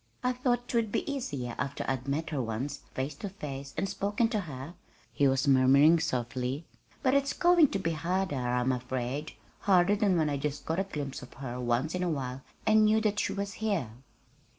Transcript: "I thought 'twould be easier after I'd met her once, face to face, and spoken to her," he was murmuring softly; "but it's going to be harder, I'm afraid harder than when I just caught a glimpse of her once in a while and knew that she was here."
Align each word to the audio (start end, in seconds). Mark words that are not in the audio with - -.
"I 0.23 0.33
thought 0.33 0.67
'twould 0.67 0.91
be 0.91 1.07
easier 1.07 1.53
after 1.59 1.85
I'd 1.87 2.07
met 2.07 2.31
her 2.31 2.41
once, 2.41 2.77
face 2.95 3.13
to 3.17 3.29
face, 3.29 3.71
and 3.77 3.87
spoken 3.87 4.29
to 4.29 4.39
her," 4.39 4.73
he 5.13 5.27
was 5.27 5.47
murmuring 5.47 5.99
softly; 5.99 6.65
"but 7.03 7.13
it's 7.13 7.33
going 7.33 7.67
to 7.67 7.77
be 7.77 7.91
harder, 7.91 8.35
I'm 8.35 8.71
afraid 8.71 9.33
harder 9.59 9.95
than 9.95 10.17
when 10.17 10.27
I 10.27 10.37
just 10.37 10.65
caught 10.65 10.79
a 10.79 10.85
glimpse 10.85 11.21
of 11.21 11.35
her 11.35 11.59
once 11.59 11.93
in 11.93 12.01
a 12.01 12.09
while 12.09 12.41
and 12.65 12.83
knew 12.85 12.99
that 13.01 13.19
she 13.19 13.31
was 13.33 13.53
here." 13.61 13.91